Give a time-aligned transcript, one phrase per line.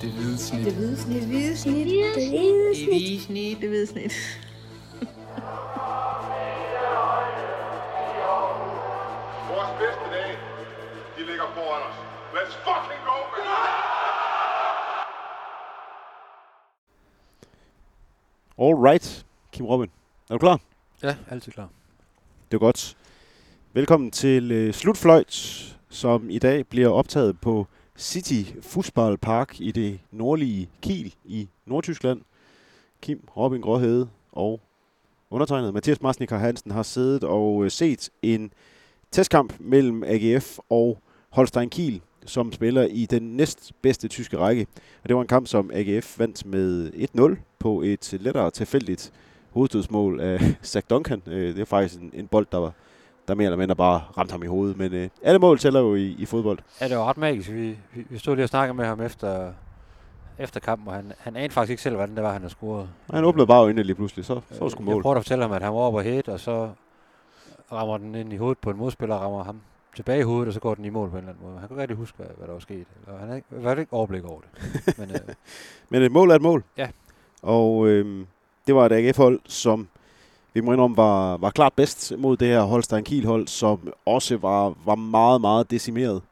[0.00, 0.64] Det hvide snit.
[0.64, 1.20] Det hvide snit.
[1.20, 1.86] Det hvide snit.
[1.86, 3.60] Det hvide Det hvide snit.
[3.60, 4.12] Det hvide snit.
[9.50, 10.36] Vores bedste dage,
[11.16, 11.96] de ligger foran os.
[12.36, 13.46] Let's fucking go, man!
[18.58, 19.90] All right, Kim Robin.
[20.30, 20.60] Er du klar?
[21.02, 21.68] Ja, altid klar.
[22.50, 22.96] Det er godt.
[23.72, 27.66] Velkommen til øh, Slutfløjt, som i dag bliver optaget på
[27.98, 32.20] City Fußballpark i det nordlige Kiel i Nordtyskland.
[33.02, 34.60] Kim Robin Gråhede og
[35.30, 38.52] undertegnet Mathias Masnikar Hansen har siddet og øh, set en
[39.10, 40.98] testkamp mellem AGF og
[41.30, 44.66] Holstein Kiel, som spiller i den næstbedste tyske række.
[45.02, 46.90] Og det var en kamp, som AGF vandt med
[47.36, 49.12] 1-0 på et lettere tilfældigt
[49.50, 51.22] hovedstødsmål af Zach Duncan.
[51.26, 52.72] Øh, det er faktisk en, en bold, der var
[53.28, 54.78] der mere eller mindre bare ramte ham i hovedet.
[54.78, 56.58] Men øh, alle mål tæller jo i, i fodbold.
[56.80, 57.50] Ja, det var ret magisk.
[57.52, 59.52] Vi, vi, vi stod lige og snakkede med ham efter,
[60.38, 62.88] efter kampen, og han, han anede faktisk ikke selv, hvordan det var, han havde scoret.
[63.08, 65.02] Og han åbnede bare øjnene lige pludselig, så, så var sgu Øh, Jeg mål.
[65.02, 66.70] prøvede at fortælle ham, at han var oppe og hit, og så
[67.72, 69.60] rammer den ind i hovedet på en modspiller, og rammer ham
[69.96, 71.58] tilbage i hovedet, og så går den i mål på en eller anden måde.
[71.58, 72.86] Han kunne ikke rigtig huske, hvad, hvad der var sket.
[73.06, 74.98] Eller han havde ikke, havde ikke overblik over det.
[74.98, 75.20] Men øh,
[75.88, 76.64] Men et mål er et mål.
[76.76, 76.88] Ja.
[77.42, 78.26] Og øh,
[78.66, 79.88] det var et AGF-hold, som
[80.56, 84.74] vi må indrømme var, var klart bedst mod det her Holstein Kiel-hold, som også var,
[84.84, 86.22] var meget, meget decimeret.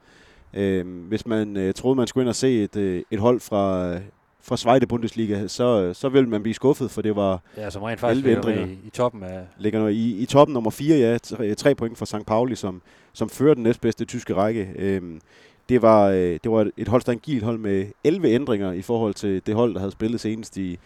[0.55, 3.95] Øh, hvis man øh, troede, man skulle ind og se et, øh, et hold fra,
[4.43, 8.01] fra Zweite Bundesliga, så, så ville man blive skuffet, for det var ja, som rent
[8.01, 8.83] faktisk 11 ligger med ændringer.
[8.85, 9.41] i, i toppen af...
[9.59, 12.27] ligger nu i, i toppen nummer 4, ja, tre, tre point fra St.
[12.27, 14.71] Pauli, som, som fører den næstbedste tyske række.
[14.77, 15.21] Øhm,
[15.69, 19.55] det var, øh, det var et Holstein Kiel-hold med 11 ændringer i forhold til det
[19.55, 20.79] hold, der havde spillet senest i,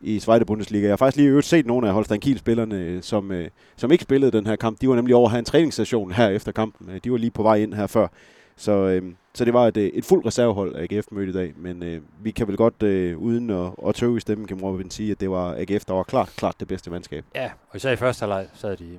[0.00, 0.84] i Schweizer Bundesliga.
[0.84, 4.02] Jeg har faktisk lige øvrigt set nogle af Holstein Kiel-spillerne, øh, som, øh, som ikke
[4.02, 4.80] spillede den her kamp.
[4.80, 6.90] De var nemlig over at have en træningsstation her efter kampen.
[6.90, 8.08] Øh, de var lige på vej ind her før.
[8.56, 9.02] Så, øh,
[9.34, 11.52] så det var et, øh, et fuldt reservehold, AGF mødte i dag.
[11.56, 14.90] Men øh, vi kan vel godt, øh, uden at, at tøve i stemmen, kan Robin
[14.90, 17.24] sige, at det var AGF, der var klart, klart det bedste mandskab.
[17.34, 18.98] Ja, og især i første halvleg sad de,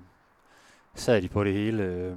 [0.95, 1.83] sad de på det hele.
[1.83, 2.13] Øh,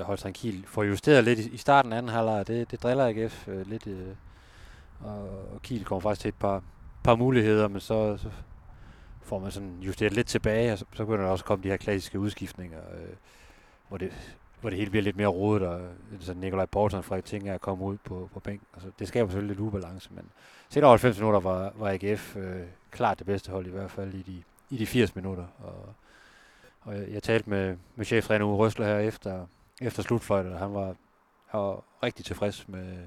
[0.00, 3.48] Holstein Kiel får justeret lidt i, i starten af anden halvleg, det, det driller AGF
[3.48, 3.86] øh, lidt.
[3.86, 4.14] Øh,
[5.00, 5.22] og,
[5.54, 6.62] og Kiel kommer faktisk til et par,
[7.02, 8.30] par muligheder, men så, så
[9.22, 11.76] får man sådan justeret lidt tilbage, og så, så begynder der også komme de her
[11.76, 13.14] klassiske udskiftninger, øh,
[13.88, 14.12] hvor, det,
[14.60, 17.54] hvor det hele bliver lidt mere rodet, og øh, så Nikolaj Poulsen fra ting er
[17.54, 18.66] at komme ud på, på bænken.
[18.74, 20.24] Altså, det skaber selvfølgelig lidt ubalance, men
[20.68, 24.14] set over 90 minutter var, var AGF øh, klart det bedste hold, i hvert fald
[24.14, 25.46] i de, i de 80 minutter.
[25.58, 25.94] Og,
[26.80, 29.46] og jeg, jeg talte med, med cheftræner Uwe Røsler her efter,
[29.80, 30.94] efter slutfløjtet, og han var,
[31.46, 32.98] han var rigtig tilfreds med,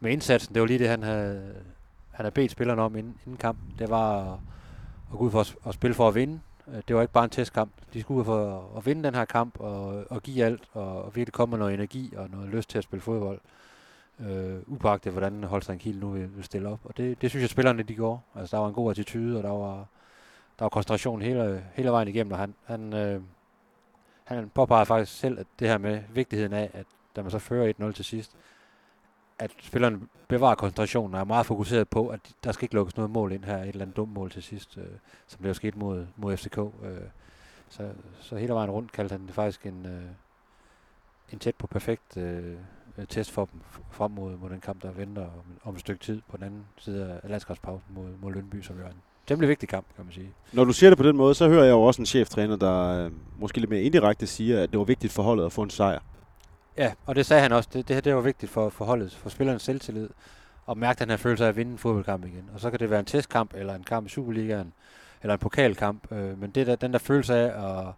[0.00, 0.54] med indsatsen.
[0.54, 1.54] Det var lige det, han havde,
[2.16, 3.74] han havde bedt spillerne om inden, inden kampen.
[3.78, 4.38] Det var at,
[5.12, 6.40] at gå ud for at, at spille for at vinde.
[6.68, 7.72] Øh, det var ikke bare en testkamp.
[7.92, 11.02] De skulle ud for at, at vinde den her kamp og, og give alt, og,
[11.04, 13.40] og virkelig komme med noget energi og noget lyst til at spille fodbold.
[14.20, 16.80] Øh, upagtet, hvordan Holstein Kiel nu vil, vil stille op.
[16.84, 18.24] Og det, det synes jeg, spillerne de går.
[18.34, 19.76] Altså, der var en god attitude, og der var,
[20.58, 23.20] der var koncentration hele, hele vejen igennem, og han, han, øh,
[24.24, 27.72] han påpegede faktisk selv, at det her med vigtigheden af, at da man så fører
[27.80, 28.36] 1-0 til sidst,
[29.38, 33.10] at spillerne bevarer koncentrationen og er meget fokuseret på, at der skal ikke lukkes noget
[33.10, 34.84] mål ind her, et eller andet dumt mål til sidst, øh,
[35.26, 36.58] som det jo sket mod, mod FCK.
[36.58, 36.96] Øh,
[37.68, 40.02] så, så hele vejen rundt kaldte han det faktisk en, øh,
[41.32, 42.56] en tæt på perfekt øh,
[43.08, 43.60] test for dem
[43.90, 46.64] frem mod, mod den kamp, der venter om, om et stykke tid på den anden
[46.78, 50.14] side af landskabspausen mod, mod Lønby, som jo er en temmelig vigtig kamp, kan man
[50.14, 50.30] sige.
[50.52, 53.04] Når du siger det på den måde, så hører jeg jo også en cheftræner, der
[53.04, 55.70] øh, måske lidt mere indirekte siger, at det var vigtigt for holdet at få en
[55.70, 55.98] sejr.
[56.78, 57.70] Ja, og det sagde han også.
[57.72, 60.08] Det, det her det var vigtigt for, for holdet, for spillernes selvtillid,
[60.70, 62.50] at mærke den her følelse af at vinde en fodboldkamp igen.
[62.54, 64.72] Og så kan det være en testkamp, eller en kamp i Superligaen,
[65.22, 66.12] eller en pokalkamp.
[66.12, 67.92] Øh, men det der, den der følelse af at,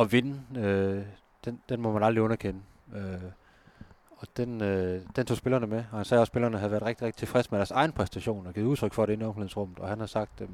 [0.00, 1.02] at vinde, øh,
[1.44, 2.60] den, den må man aldrig underkende.
[2.94, 3.30] Øh,
[4.16, 6.82] og den, øh, den tog spillerne med, og han sagde også, at spillerne havde været
[6.82, 9.78] rigtig, rigtig tilfredse med deres egen præstation, og givet udtryk for det inde i omklædningsrummet,
[9.78, 10.48] og han har sagt, at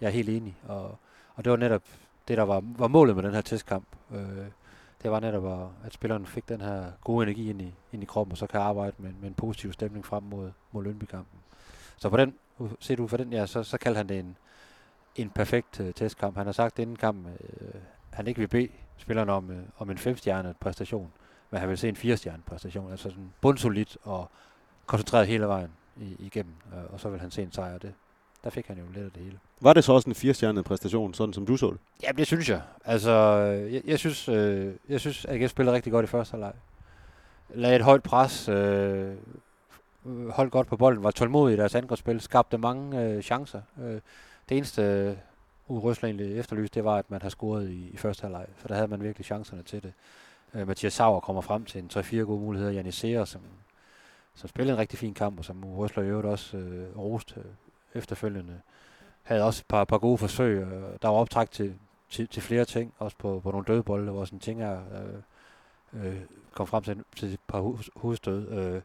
[0.00, 0.56] jeg er helt enig.
[0.68, 0.98] Og,
[1.34, 1.82] og det var netop
[2.28, 3.86] det, der var, var målet med den her testkamp.
[4.14, 4.46] Øh,
[5.04, 8.06] det var netop, at- at spillerne fik den her gode energi ind i, ind i
[8.06, 11.38] kroppen, og så kan arbejde med, med en positiv stemning frem mod, mod Lønby-kampen.
[11.96, 12.34] Så på den,
[12.80, 14.36] set ud for den, ja, så, så kaldte han det en,
[15.16, 16.36] en perfekt uh, testkamp.
[16.36, 17.80] Han har sagt inden kampen, øh,
[18.12, 21.12] han ikke vil bede spillerne om, øh, om en femstjernet præstation,
[21.50, 24.30] men han vil se en firestjernet præstation, altså sådan bundsolidt og
[24.86, 27.78] koncentreret hele vejen i, igennem, øh, og så vil han se en sejr.
[27.78, 27.94] Det,
[28.44, 29.38] der fik han jo lidt af det hele.
[29.60, 31.78] Var det så også en firestjernet præstation, sådan som du så det?
[32.02, 32.60] Ja, det synes jeg.
[32.84, 33.12] Altså,
[33.72, 36.52] jeg, jeg synes, øh, jeg synes, at AGF spillede rigtig godt i første halvleg.
[37.54, 39.14] Lagde et højt pres, øh,
[40.06, 43.60] øh, holdt godt på bolden, var tålmodige i deres angrebsspil, skabte mange øh, chancer.
[43.82, 44.00] Øh,
[44.48, 45.16] det eneste, øh,
[45.68, 48.68] Uwe Røsler egentlig efterlyste, det var, at man har scoret i, i første halvleg, for
[48.68, 49.92] der havde man virkelig chancerne til det.
[50.54, 52.72] Øh, Mathias Sauer kommer frem til en 3-4 gode muligheder.
[52.72, 53.40] Janis Seer, som
[54.34, 57.44] som spillede en rigtig fin kamp, og som Røsler i øvrigt også øh, roste øh,
[57.94, 58.60] efterfølgende.
[59.22, 60.66] Havde også et par, par gode forsøg,
[61.02, 61.74] der var optræk til,
[62.08, 66.20] til, til flere ting, også på, på nogle dødbolde, hvor sådan ting er, øh, øh,
[66.52, 68.48] kom frem til, til et par hoved, hovedstød.
[68.48, 68.82] Øh,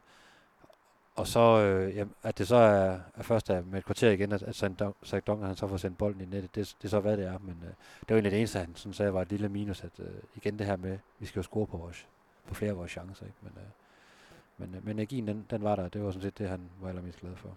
[1.16, 4.32] og så, øh, jamen, at det så er, er først er med et kvarter igen,
[4.32, 7.00] at, at Zach Duncan han så får sendt bolden i nettet, det, det er så
[7.00, 7.68] hvad det er, men øh,
[8.00, 10.06] det var egentlig det eneste, han sådan sagde var et lille minus, at øh,
[10.36, 12.06] igen det her med, vi skal jo score på, vores,
[12.46, 13.38] på flere af vores chancer, ikke?
[13.42, 13.68] Men, øh,
[14.60, 16.88] men, øh, men energien, den, den var der, det var sådan set det, han var
[16.88, 17.48] allermest glad for.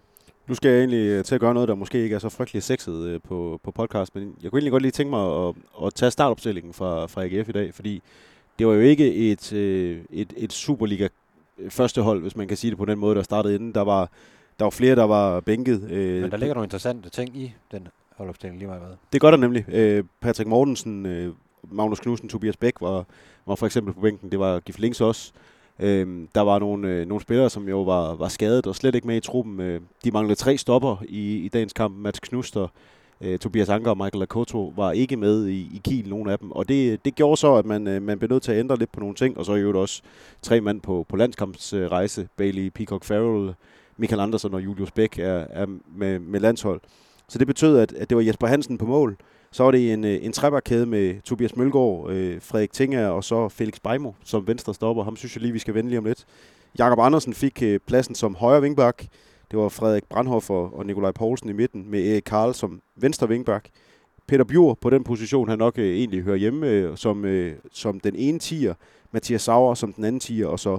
[0.46, 2.64] Nu skal jeg egentlig øh, til at gøre noget, der måske ikke er så frygteligt
[2.64, 5.54] sexet øh, på, på podcast, men jeg kunne egentlig godt lige tænke mig at,
[5.84, 8.02] at tage startopstillingen fra, fra AGF i dag, fordi
[8.58, 11.08] det var jo ikke et, et, et Superliga
[11.68, 13.74] første hold, hvis man kan sige det på den måde, der startede inden.
[13.74, 14.10] Der var,
[14.58, 15.82] der var flere, der var bænket.
[15.82, 18.96] Men der ligger nogle interessante ting i den holdopstilling lige meget hvad.
[19.12, 19.64] Det gør der nemlig.
[20.20, 21.02] Patrick Mortensen,
[21.70, 23.04] Magnus Knudsen, Tobias Bæk var,
[23.46, 24.30] var for eksempel på bænken.
[24.30, 25.32] Det var Gif Links også.
[25.80, 29.06] Øh, der var nogle, øh, nogle spillere, som jo var, var skadet og slet ikke
[29.06, 29.60] med i truppen.
[29.60, 31.96] Øh, de manglede tre stopper i, i dagens kamp.
[31.96, 32.68] Mats Knuster,
[33.20, 36.52] øh, Tobias Anker og Michael Lakoto var ikke med i, i Kiel, nogen af dem.
[36.52, 38.92] Og det, det gjorde så, at man, øh, man blev nødt til at ændre lidt
[38.92, 39.38] på nogle ting.
[39.38, 40.02] Og så i øvrigt også
[40.42, 42.20] tre mand på, på landskampsrejse.
[42.20, 43.54] Øh, Bailey Peacock Farrell,
[43.96, 45.66] Michael Andersen og Julius Bæk er, er
[45.96, 46.80] med, med landshold.
[47.28, 49.16] Så det betød, at, at det var Jesper Hansen på mål.
[49.54, 53.48] Så var det en, øh, en trebakkæde med Tobias Mølgaard, øh, Frederik Tinger og så
[53.48, 55.04] Felix Beimo som venstre stopper.
[55.04, 56.26] Ham synes jeg lige, vi skal vende lige om lidt.
[56.78, 59.04] Jakob Andersen fik øh, pladsen som højre vingbak.
[59.50, 63.64] Det var Frederik Brandhoff og Nikolaj Poulsen i midten med Erik Karl som venstre vingbak.
[64.26, 68.00] Peter Bjur på den position, han nok øh, egentlig hører hjemme øh, som, øh, som
[68.00, 68.74] den ene tier.
[69.12, 70.78] Mathias Sauer som den anden tier, og så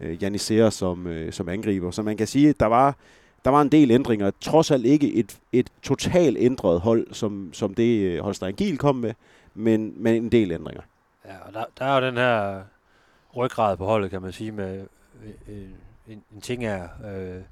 [0.00, 1.90] øh, Janisera som, øh, som angriber.
[1.90, 2.96] Så man kan sige, at der var
[3.44, 4.30] der var en del ændringer.
[4.40, 8.96] Trods alt ikke et, et totalt ændret hold, som, som det øh, Holstein Kiel kom
[8.96, 9.14] med,
[9.54, 10.82] men, men en del ændringer.
[11.24, 12.62] Ja, og der, der er jo den her
[13.36, 14.86] ryggrad på holdet, kan man sige, med
[15.24, 15.68] øh, øh
[16.08, 17.42] en, en ting er, øh,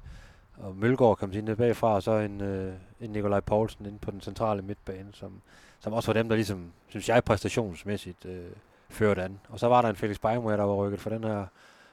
[0.57, 4.11] og Mølgaard kan man sige bagfra, og så en, øh, en Nikolaj Poulsen inde på
[4.11, 5.41] den centrale midtbane, som,
[5.79, 8.45] som også var dem, der ligesom, synes jeg, præstationsmæssigt øh,
[8.89, 9.39] førte an.
[9.49, 11.45] Og så var der en Felix Beimer, der var rykket for den her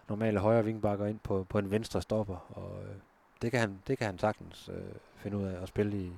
[0.08, 2.96] normale højre vingbakker ind på, på en venstre stopper, og øh,
[3.42, 6.10] det kan han, det kan han sagtens øh, finde ud af at spille i,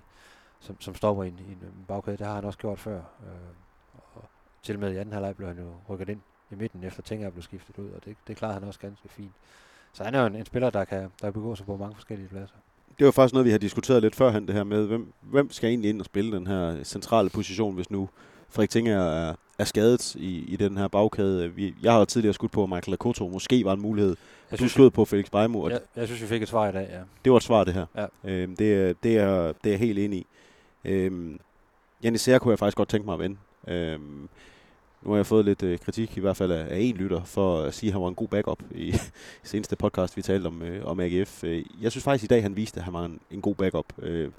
[0.60, 2.16] som, som stopper i en, i en bagkæde.
[2.16, 2.96] Det har han også gjort før.
[2.96, 3.52] Øh,
[4.14, 4.24] og
[4.62, 6.20] til og med i anden halvleg blev han jo rykket ind
[6.50, 9.32] i midten, efter Tinger blev skiftet ud, og det, det klarede han også ganske fint.
[9.92, 11.94] Så han er jo en, en spiller, der kan, der kan begå sig på mange
[11.94, 12.56] forskellige pladser.
[12.98, 15.69] Det var faktisk noget, vi har diskuteret lidt førhen, det her med, hvem, hvem skal
[15.69, 18.08] egentlig ind og spille den her centrale position, hvis nu
[18.52, 21.49] Frederik Tinger er, er skadet i, i den her bagkæde.
[21.49, 24.16] Vi, jeg har tidligere skudt på, at Michael Akoto måske var en mulighed.
[24.50, 25.69] Jeg synes, du skød på Felix Beimo.
[25.69, 27.00] Jeg, jeg synes, vi fik et svar i dag, ja.
[27.25, 27.87] Det var et svar, det her.
[27.96, 28.06] Ja.
[28.25, 30.26] Øhm, det, er, det, er, det er jeg helt enig i.
[30.84, 31.40] Øhm,
[32.02, 33.37] Janis Serra kunne jeg faktisk godt tænke mig at vende.
[33.69, 34.28] Øhm,
[35.02, 37.62] nu har jeg fået lidt øh, kritik, i hvert fald af, af en lytter, for
[37.62, 38.88] at sige, at han var en god backup i,
[39.44, 41.44] i seneste podcast, vi talte om, øh, om AGF.
[41.44, 43.87] Øh, jeg synes faktisk i dag, han viste, at han var en, en god backup.
[43.98, 44.31] Øh,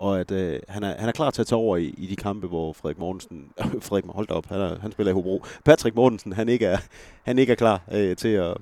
[0.00, 2.16] og at øh, han, er, han er klar til at tage over i, i de
[2.16, 3.50] kampe, hvor Frederik Mortensen,
[3.86, 6.78] Frederik, hold op, han, er, han spiller i Hobro, Patrick Mortensen, han ikke er,
[7.22, 8.56] han ikke er klar øh, til at,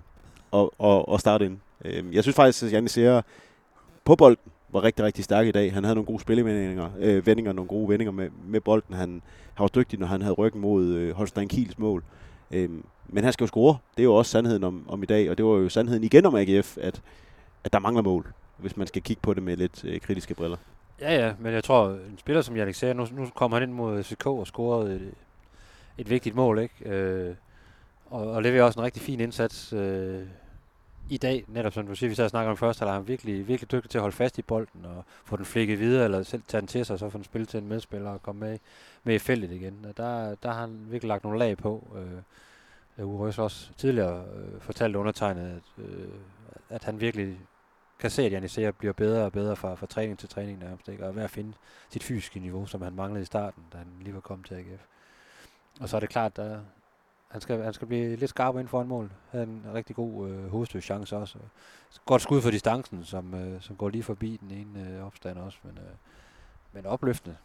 [0.53, 1.59] at, at, at starte ind.
[1.85, 3.23] Øh, jeg synes faktisk, at Janne Serra
[4.05, 5.73] på bolden var rigtig, rigtig stærk i dag.
[5.73, 8.95] Han havde nogle gode spillevendinger, øh, vendinger, nogle gode vendinger med, med bolden.
[8.95, 9.23] Han,
[9.55, 12.05] han var dygtig, når han havde ryggen mod øh, Holstein Kiels mål.
[12.51, 12.71] Øh,
[13.09, 13.77] men han skal jo score.
[13.97, 16.27] Det er jo også sandheden om, om i dag, og det var jo sandheden igen
[16.27, 17.03] om AGF, at,
[17.65, 20.57] at der mangler mål, hvis man skal kigge på det med lidt øh, kritiske briller.
[21.01, 23.77] Ja, ja, men jeg tror, en spiller som Jannik sagde, nu, nu kommer han ind
[23.77, 25.15] mod FCK og scorede et,
[25.99, 26.75] et vigtigt mål, ikke?
[26.85, 27.35] Øh,
[28.07, 30.27] og, og leverer også en rigtig fin indsats øh,
[31.11, 33.49] i dag, netop som du siger, vi så snakker om først, at han er virkelig,
[33.49, 36.43] virkelig dygtig til at holde fast i bolden og få den flækket videre, eller selv
[36.49, 38.59] tage den til sig, og så få den spillet til en medspiller og komme med,
[39.05, 39.87] med i feltet igen.
[39.89, 41.97] Og der, der har han virkelig lagt nogle lag på.
[41.97, 42.19] Øh,
[42.99, 46.09] øh Uwe Røs også tidligere øh, fortalte undertegnet, at, øh,
[46.71, 47.39] at han virkelig
[47.99, 51.03] kan se, at Janisea bliver bedre og bedre fra, fra træning til træning nærmest, ikke?
[51.03, 51.53] og er ved at finde
[51.91, 54.83] sit fysiske niveau, som han manglede i starten, da han lige var kommet til AGF.
[55.81, 56.59] Og så er det klart, at øh,
[57.29, 59.11] han skal, han skal blive lidt skarpere for foran mål.
[59.31, 61.39] Havde en rigtig god øh, hovedstødschance også.
[62.07, 65.59] Godt skud for distancen, som, øh, som går lige forbi den ene øh, opstand også.
[65.63, 65.95] Men, øh,
[66.73, 67.37] men opløftende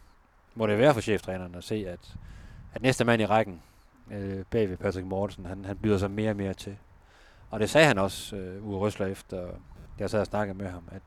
[0.54, 2.16] må det være for cheftræneren at se, at,
[2.74, 3.62] at næste mand i rækken
[4.10, 6.76] øh, bag ved Patrick Mortensen, han, han byder sig mere og mere til.
[7.50, 9.48] Og det sagde han også, øh, Uwe Røsler, efter
[9.98, 11.02] jeg sad og snakkede med ham, at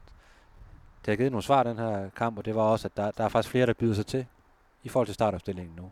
[1.06, 3.24] det har givet nogle svar, den her kamp, og det var også, at der, der
[3.24, 4.26] er faktisk flere, der byder sig til
[4.84, 5.92] i forhold til startopstillingen nu.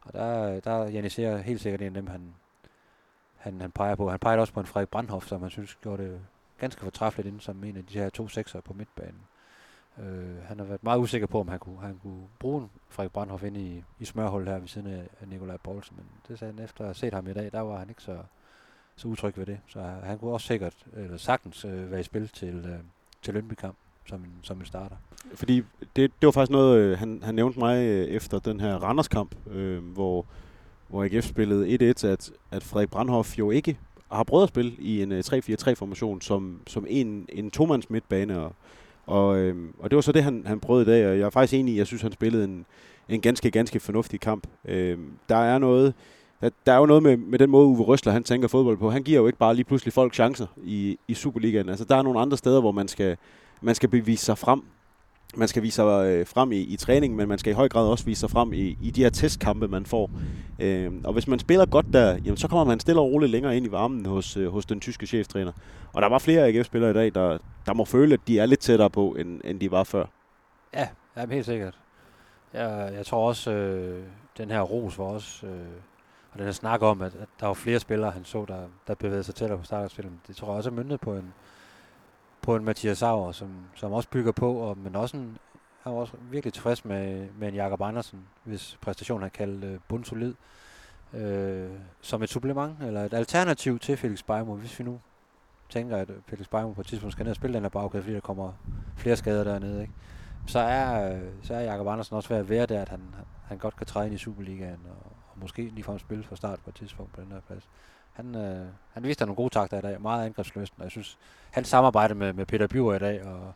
[0.00, 2.34] Og der, der er Janis helt sikkert en af dem, han,
[3.36, 4.10] han, han peger på.
[4.10, 6.20] Han peger også på en Frederik Brandhoff, som han synes gjorde det
[6.58, 9.20] ganske fortræffeligt inden som en af de her to sekser på midtbanen.
[9.98, 13.42] Øh, han har været meget usikker på, om han kunne, han kunne bruge Frederik Brandhoff
[13.42, 16.64] ind i, i smørhullet her ved siden af, af Nikolaj Poulsen, men det sagde han
[16.64, 18.18] efter at have set ham i dag, der var han ikke så,
[18.98, 19.58] så utryg ved det.
[19.68, 22.78] Så han kunne også sikkert, eller sagtens, øh, være i spil til, øh,
[23.22, 23.76] til Lønby-kamp
[24.08, 24.96] som en, som en starter.
[25.34, 25.62] Fordi
[25.96, 29.34] det, det var faktisk noget, øh, han, han nævnte mig øh, efter den her Randers-kamp,
[29.50, 30.26] øh, hvor,
[30.88, 33.78] hvor AGF spillede 1-1, at, at Frederik Brandhoff jo ikke
[34.12, 38.40] har prøvet at spille i en øh, 3-4-3-formation som, som en, en tomands midtbane.
[38.40, 38.52] Og,
[39.06, 41.30] og, øh, og det var så det, han, han prøvede i dag, og jeg er
[41.30, 42.66] faktisk enig i, jeg synes, han spillede en,
[43.08, 44.46] en ganske, ganske fornuftig kamp.
[44.64, 45.94] Øh, der er noget...
[46.40, 48.90] Der, der er jo noget med, med den måde, Uwe Røsler han tænker fodbold på.
[48.90, 51.68] Han giver jo ikke bare lige pludselig folk chancer i, i Superligaen.
[51.68, 53.16] Altså, der er nogle andre steder, hvor man skal,
[53.60, 54.62] man skal bevise sig frem.
[55.36, 57.86] Man skal vise sig øh, frem i, i træning, men man skal i høj grad
[57.88, 60.10] også vise sig frem i, i de her testkampe, man får.
[60.58, 63.56] Øh, og hvis man spiller godt der, jamen, så kommer man stille og roligt længere
[63.56, 65.52] ind i varmen hos, øh, hos den tyske cheftræner.
[65.92, 68.60] Og der var flere AGF-spillere i dag, der, der må føle, at de er lidt
[68.60, 70.04] tættere på, end, end de var før.
[70.74, 71.78] Ja, ja helt sikkert.
[72.54, 74.02] Jeg, jeg tror også, øh,
[74.38, 75.52] den her ros var også, øh,
[76.38, 78.94] og den her snak om, at, at der var flere spillere, han så, der, der
[78.94, 80.12] bevægede sig tættere på starterspillet.
[80.26, 81.34] Det tror jeg også er myndet på en,
[82.42, 85.38] på en Mathias Sauer, som, som også bygger på, og, men også en,
[85.82, 89.78] han var også virkelig tilfreds med, med en Jakob Andersen, hvis præstation han kaldt øh,
[89.88, 90.34] bundsolid,
[91.14, 95.00] øh, som et supplement, eller et alternativ til Felix Beimo, hvis vi nu
[95.68, 98.14] tænker, at Felix Beimo på et tidspunkt skal ned og spille den her bagkæde, fordi
[98.14, 98.52] der kommer
[98.96, 99.94] flere skader dernede, ikke?
[100.46, 103.00] så er, øh, så er Jakob Andersen også ved at være der, at han,
[103.46, 106.74] han godt kan træde ind i Superligaen, og måske ligefrem spille fra start på et
[106.74, 107.68] tidspunkt på den her plads.
[108.12, 111.18] Han, øh, han viste nogle gode takter i dag, meget angrebsløst, og jeg synes,
[111.50, 113.52] han samarbejder med, med Peter Bjur i dag, og,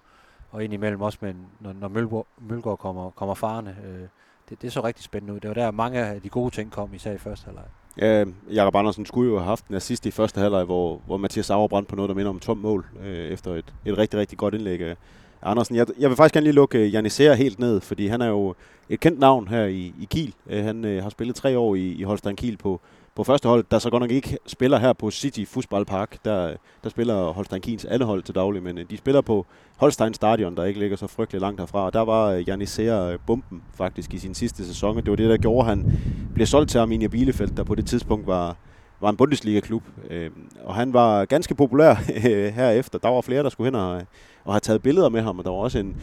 [0.51, 3.77] og indimellem også med, når, når Mølgaard, Mølgaard kommer, kommer farne.
[3.85, 4.09] Øh,
[4.49, 5.41] det, det så rigtig spændende ud.
[5.41, 7.65] Det var der, mange af de gode ting kom, især i første halvleg.
[7.97, 11.47] Ja, Jakob Andersen skulle jo have haft en assist i første halvleg, hvor, hvor Mathias
[11.47, 14.39] Sauer brændte på noget, der minder om tom mål, øh, efter et, et rigtig, rigtig
[14.39, 14.97] godt indlæg af
[15.43, 15.77] Andersen.
[15.77, 18.55] Jeg, jeg vil faktisk gerne lige lukke øh, Janisera helt ned, fordi han er jo
[18.89, 20.35] et kendt navn her i, i Kiel.
[20.51, 22.81] Øh, han øh, har spillet tre år i, i Holstein Kiel på,
[23.15, 25.45] på første hold, der så godt nok ikke spiller her på City
[25.87, 26.25] Park.
[26.25, 29.47] Der, der spiller Holstein Kiels alle hold til daglig, men øh, de spiller på
[29.77, 31.85] Holstein Stadion, der ikke ligger så frygtelig langt herfra.
[31.87, 35.17] Og der var øh, Janisera øh, bomben faktisk i sin sidste sæson, og det var
[35.17, 35.93] det, der gjorde, at han
[36.35, 38.57] blev solgt til Arminia Bielefeld, der på det tidspunkt var,
[39.03, 39.83] var en Bundesliga-klub.
[40.11, 40.31] Øh,
[40.65, 41.91] og han var ganske populær
[42.27, 42.99] øh, herefter.
[42.99, 44.03] Der var flere, der skulle hen og,
[44.45, 45.97] og have taget billeder med ham, og der var også en,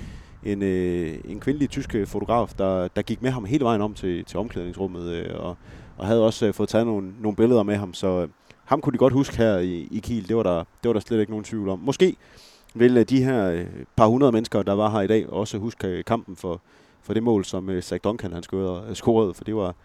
[0.44, 4.26] en, øh, en kvindelig tysk fotograf, der, der gik med ham hele vejen om til,
[4.26, 5.58] til omklædningsrummet, og
[6.00, 8.28] og havde også øh, fået taget nogle, nogle billeder med ham, så øh,
[8.66, 10.28] ham kunne de godt huske her i, i Kiel.
[10.28, 11.80] Det var, der, det var der slet ikke nogen tvivl om.
[11.80, 12.16] Måske
[12.74, 13.66] vil øh, de her øh,
[13.96, 16.62] par hundrede mennesker, der var her i dag, også huske øh, kampen for,
[17.02, 19.76] for det mål, som øh, Zach Duncan han scorede, øh, scorede for det var,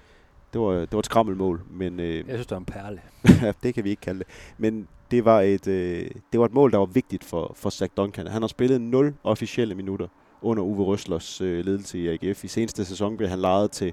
[0.54, 1.62] det var, det var et skrammelmål.
[1.70, 3.00] Men, øh, Jeg synes, det var en perle.
[3.62, 4.26] det kan vi ikke kalde det.
[4.58, 7.92] Men det var et, øh, det var et mål, der var vigtigt for, for Zach
[7.96, 8.26] Duncan.
[8.26, 10.06] Han har spillet 0 officielle minutter
[10.42, 12.44] under Uwe Røslers øh, ledelse i AGF.
[12.44, 13.92] I seneste sæson blev han lejet til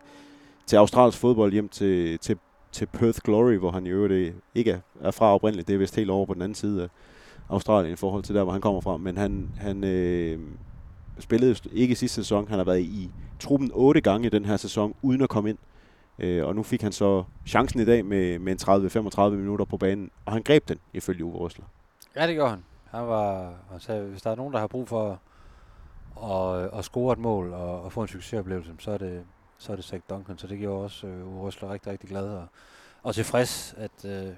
[0.72, 2.38] til australsk fodbold hjem til, til,
[2.72, 5.68] til Perth Glory, hvor han i øvrigt ikke er fra oprindeligt.
[5.68, 6.88] Det er vist helt over på den anden side af
[7.50, 8.98] Australien i forhold til der, hvor han kommer fra.
[8.98, 10.40] Men han, han øh,
[11.20, 12.48] spillede ikke sidste sæson.
[12.48, 15.58] Han har været i truppen otte gange i den her sæson, uden at komme ind.
[16.20, 19.78] Øh, og nu fik han så chancen i dag med, med en 30-35 minutter på
[19.78, 21.66] banen, og han greb den, ifølge Uwe Røsler.
[22.16, 22.64] Ja, det gjorde han.
[22.92, 25.20] Han var, han sagde, hvis der er nogen, der har brug for
[26.24, 29.24] at, at score et mål og, og få en succesoplevelse, så er det,
[29.58, 32.48] så er det Zach Duncan, så det gjorde også øh, Røsler rigtig, rigtig glad og,
[33.04, 34.34] og tilfreds, at, øh,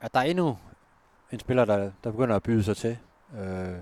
[0.00, 0.58] at der er endnu
[1.32, 2.98] en spiller, der, der begynder at byde sig til.
[3.38, 3.76] Øh,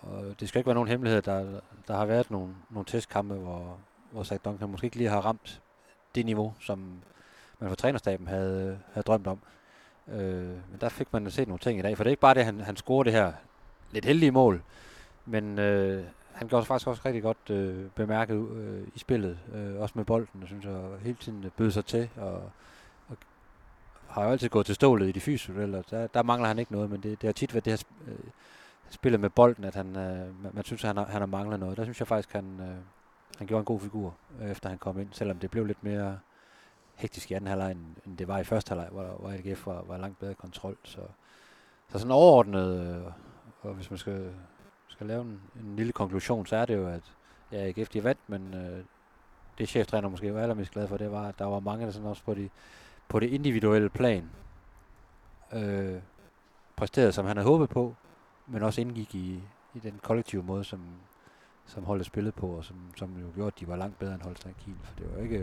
[0.00, 3.78] og det skal ikke være nogen hemmelighed, der, der har været nogle, nogle testkampe, hvor,
[4.10, 5.62] hvor Zach Duncan måske ikke lige har ramt
[6.14, 7.02] det niveau, som
[7.58, 9.38] man fra trænerstaben havde, havde drømt om.
[10.08, 12.34] Øh, men der fik man set nogle ting i dag, for det er ikke bare
[12.34, 13.32] det, han, han scorer det her
[13.92, 14.62] lidt heldige mål,
[15.26, 19.92] men øh, han gjorde faktisk også rigtig godt øh, bemærket øh, i spillet, øh, også
[19.96, 22.50] med bolden, synes jeg, hele tiden bød sig til, og,
[23.08, 23.16] og
[24.08, 26.72] har jo altid gået til stålet i de fysiske eller der, der mangler han ikke
[26.72, 28.18] noget, men det, det har tit været det her øh,
[28.90, 31.60] spillet med bolden, at han, øh, man, man synes, at han har, han har manglet
[31.60, 31.76] noget.
[31.76, 32.76] Der synes jeg faktisk, at han, øh,
[33.38, 36.18] han gjorde en god figur, øh, efter han kom ind, selvom det blev lidt mere
[36.94, 39.82] hektisk i anden halvleg, end, end det var i første halvleg, hvor, hvor AGF var,
[39.82, 40.76] var langt bedre kontrol.
[40.84, 41.00] Så,
[41.88, 43.12] så sådan overordnet, øh,
[43.60, 44.34] og hvis man skal
[44.98, 47.02] skal lave en, en lille konklusion, så er det jo, at
[47.52, 48.84] ja, AGF de vandt, men øh,
[49.58, 52.08] det cheftræner måske var allermest glad for, det var, at der var mange, der sådan
[52.08, 52.48] også på, de,
[53.08, 54.30] på det individuelle plan
[55.52, 56.00] øh,
[56.76, 57.94] præsterede, som han havde håbet på,
[58.46, 59.42] men også indgik i,
[59.74, 60.80] i den kollektive måde, som,
[61.68, 64.22] som holdet spillede på, og som, som jo gjorde, at de var langt bedre end
[64.22, 64.76] Holstein Kiel.
[64.82, 65.38] For det var ikke,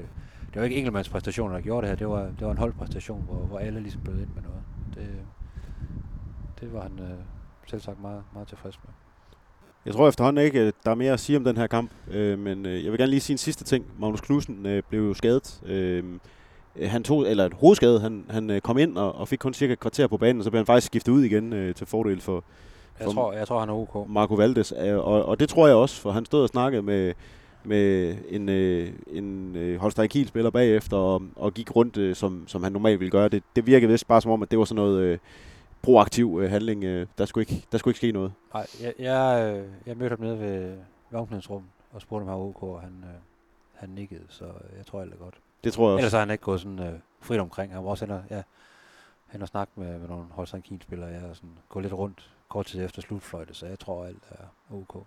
[0.53, 1.95] det var ikke enkeltmands præstationer, der gjorde det her.
[1.95, 4.61] Det var, det var en holdpræstation, hvor, hvor alle ligesom bød ind med noget.
[4.95, 5.09] Det,
[6.59, 7.17] det var han øh,
[7.67, 8.93] selv sagt meget, meget tilfreds med.
[9.85, 12.39] Jeg tror efterhånden ikke, at der er mere at sige om den her kamp, øh,
[12.39, 13.85] men øh, jeg vil gerne lige sige en sidste ting.
[13.99, 15.61] Magnus Knudsen øh, blev jo skadet.
[15.65, 16.03] Øh,
[16.83, 19.73] han tog, eller et hovedskade, han, han øh, kom ind og, og fik kun cirka
[19.73, 22.21] et kvarter på banen, og så blev han faktisk skiftet ud igen øh, til fordel
[22.21, 22.43] for
[22.99, 24.09] jeg For- tror, jeg tror, han er ok.
[24.09, 27.13] Marco Valdes, øh, og, og det tror jeg også, for han stod og snakkede med,
[27.63, 32.47] med en, øh, en øh, Holstein Kiel spiller bagefter, og, og gik rundt, øh, som,
[32.47, 33.29] som han normalt ville gøre.
[33.29, 35.17] Det, det virkede vist bare som om, at det var sådan noget øh,
[35.81, 36.83] proaktiv øh, handling.
[36.83, 38.33] Øh, der, skulle ikke, der skulle ikke ske noget.
[38.53, 40.77] Nej, jeg, jeg, øh, jeg mødte ham nede ved,
[41.13, 43.09] omklædningsrummet og spurgte, om han var ok, og han, øh,
[43.73, 44.43] han nikkede, så
[44.77, 45.35] jeg tror alt er godt.
[45.63, 45.99] Det tror jeg også.
[45.99, 47.73] Ellers har han ikke gået sådan øh, frit omkring.
[47.73, 48.41] Han var også hen og, ja,
[49.31, 51.09] hen og snakke med, med nogle Holstein Kiel-spillere.
[51.09, 54.75] Jeg har sådan gået lidt rundt kort tid efter slutfløjte, så jeg tror alt er
[54.75, 55.05] ok.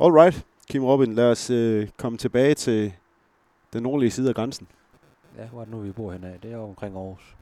[0.00, 2.94] Alright, Kim Robin, lad os øh, komme tilbage til
[3.72, 4.68] den nordlige side af grænsen.
[5.38, 6.38] Ja, hvor er det nu, vi bor henad?
[6.38, 7.36] Det er omkring Aarhus.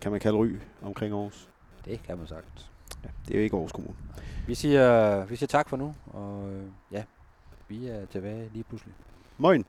[0.00, 1.48] Kan man kalde Ry omkring Aarhus?
[1.84, 2.70] Det kan man sagtens.
[3.04, 3.96] Ja, det er jo ikke Aarhus Kommune.
[4.46, 7.04] Vi siger, vi siger tak for nu, og øh, ja,
[7.68, 8.94] vi er tilbage lige pludselig.
[9.38, 9.64] Moin.